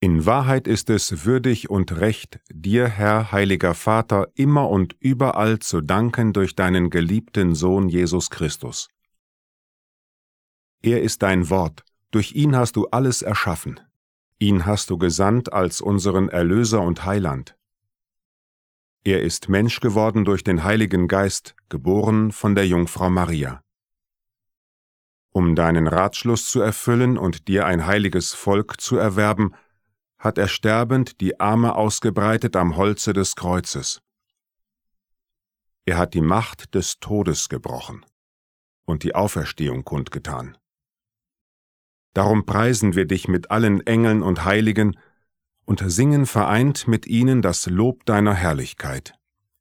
In 0.00 0.26
Wahrheit 0.26 0.68
ist 0.68 0.90
es 0.90 1.24
würdig 1.24 1.70
und 1.70 1.92
recht, 1.92 2.38
dir, 2.50 2.86
Herr, 2.86 3.32
heiliger 3.32 3.74
Vater, 3.74 4.28
immer 4.34 4.68
und 4.68 4.94
überall 5.00 5.58
zu 5.58 5.80
danken 5.80 6.34
durch 6.34 6.54
deinen 6.54 6.90
geliebten 6.90 7.54
Sohn 7.54 7.88
Jesus 7.88 8.28
Christus. 8.28 8.88
Er 10.82 11.02
ist 11.02 11.22
dein 11.22 11.48
Wort, 11.48 11.82
durch 12.10 12.34
ihn 12.34 12.54
hast 12.54 12.76
du 12.76 12.86
alles 12.88 13.22
erschaffen. 13.22 13.80
Ihn 14.38 14.66
hast 14.66 14.90
du 14.90 14.98
gesandt 14.98 15.54
als 15.54 15.80
unseren 15.80 16.28
Erlöser 16.28 16.82
und 16.82 17.06
Heiland. 17.06 17.56
Er 19.02 19.22
ist 19.22 19.48
Mensch 19.48 19.80
geworden 19.80 20.24
durch 20.26 20.44
den 20.44 20.62
Heiligen 20.62 21.08
Geist, 21.08 21.54
geboren 21.70 22.32
von 22.32 22.54
der 22.54 22.66
Jungfrau 22.66 23.08
Maria. 23.08 23.62
Um 25.30 25.54
deinen 25.54 25.86
Ratschluss 25.86 26.50
zu 26.50 26.60
erfüllen 26.60 27.16
und 27.16 27.48
dir 27.48 27.66
ein 27.66 27.86
heiliges 27.86 28.34
Volk 28.34 28.80
zu 28.80 28.96
erwerben, 28.96 29.54
hat 30.18 30.38
er 30.38 30.48
sterbend 30.48 31.20
die 31.20 31.40
Arme 31.40 31.74
ausgebreitet 31.74 32.56
am 32.56 32.76
Holze 32.76 33.12
des 33.12 33.36
Kreuzes. 33.36 34.00
Er 35.84 35.98
hat 35.98 36.14
die 36.14 36.20
Macht 36.20 36.74
des 36.74 36.98
Todes 36.98 37.48
gebrochen 37.48 38.04
und 38.84 39.02
die 39.02 39.14
Auferstehung 39.14 39.84
kundgetan. 39.84 40.56
Darum 42.14 42.46
preisen 42.46 42.94
wir 42.94 43.06
dich 43.06 43.28
mit 43.28 43.50
allen 43.50 43.86
Engeln 43.86 44.22
und 44.22 44.44
Heiligen 44.44 44.98
und 45.66 45.82
singen 45.84 46.26
vereint 46.26 46.88
mit 46.88 47.06
ihnen 47.06 47.42
das 47.42 47.66
Lob 47.66 48.06
deiner 48.06 48.34
Herrlichkeit. 48.34 49.14